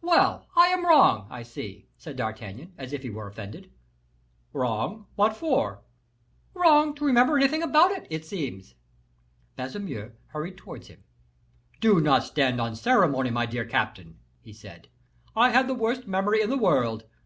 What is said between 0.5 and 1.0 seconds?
I am